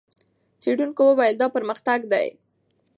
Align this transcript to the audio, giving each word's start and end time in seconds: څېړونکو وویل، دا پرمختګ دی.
څېړونکو 0.61 1.01
وویل، 1.07 1.35
دا 1.37 1.47
پرمختګ 1.55 1.99
دی. 2.11 2.27